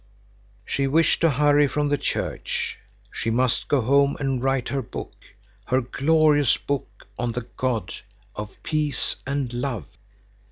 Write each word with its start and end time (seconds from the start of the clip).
She 0.65 0.87
wished 0.87 1.21
to 1.21 1.29
hurry 1.29 1.67
from 1.67 1.89
the 1.89 1.97
church. 1.99 2.79
She 3.11 3.29
must 3.29 3.67
go 3.67 3.81
home 3.81 4.17
and 4.19 4.41
write 4.41 4.69
her 4.69 4.81
book, 4.81 5.13
her 5.65 5.79
glorious 5.79 6.57
book 6.57 7.07
on 7.19 7.33
the 7.33 7.45
God 7.55 7.93
of 8.35 8.57
peace 8.63 9.17
and 9.27 9.53
love. 9.53 9.85